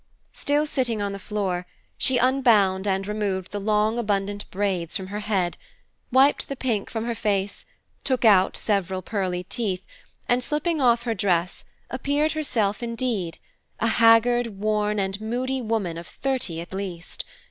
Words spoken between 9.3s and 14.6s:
teeth, and slipping off her dress appeared herself indeed, a haggard,